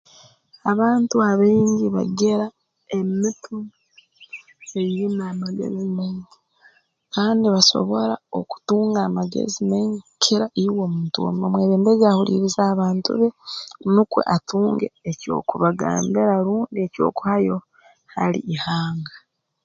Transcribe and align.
Abantu 0.71 1.15
abaingi 1.31 1.85
bagira 1.95 2.45
emitwe 2.97 3.57
eyiina 4.79 5.23
amagezi 5.33 5.83
maingi 5.95 6.37
kandi 7.13 7.37
nibasobora 7.39 8.15
okutunga 8.39 8.99
amagezi 9.07 9.59
maingi 9.69 9.99
kukira 10.07 10.45
iwe 10.63 10.79
omuntu 10.87 11.17
omwebembezi 11.29 12.03
ahuliiriza 12.05 12.61
abantu 12.73 13.09
be 13.19 13.29
nukwe 13.93 14.21
atunge 14.35 14.87
eky'okubagambira 15.09 16.33
rundi 16.45 16.77
eky'okuhayo 16.85 17.57
hali 18.13 18.39
ihanga 18.55 19.13